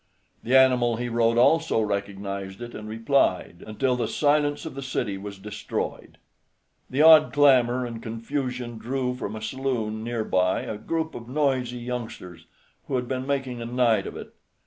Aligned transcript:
The 0.41 0.57
animal 0.57 0.95
he 0.95 1.09
rode 1.09 1.37
also 1.37 1.79
recognized 1.79 2.59
it, 2.59 2.73
and 2.73 2.89
replied, 2.89 3.63
until 3.67 3.95
the 3.95 4.07
silence 4.07 4.65
of 4.65 4.73
the 4.73 4.81
city 4.81 5.15
was 5.15 5.37
destroyed. 5.37 6.17
The 6.89 7.03
odd 7.03 7.31
clamor 7.31 7.85
and 7.85 8.01
confusion 8.01 8.79
drew 8.79 9.13
from 9.13 9.35
a 9.35 9.43
saloon 9.43 10.03
near 10.03 10.23
by 10.23 10.61
a 10.61 10.79
group 10.79 11.13
of 11.13 11.29
noisy 11.29 11.77
youngsters, 11.77 12.47
who 12.87 12.95
had 12.95 13.07
been 13.07 13.27
making 13.27 13.61
a 13.61 13.65
night 13.65 14.07
of 14.07 14.17
it. 14.17 14.33